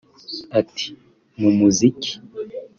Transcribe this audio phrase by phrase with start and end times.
[0.59, 0.87] Ati
[1.39, 2.13] “Mu muziki